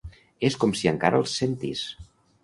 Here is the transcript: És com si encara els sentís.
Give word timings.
És 0.47 0.55
com 0.63 0.71
si 0.79 0.89
encara 0.91 1.19
els 1.23 1.35
sentís. 1.41 1.83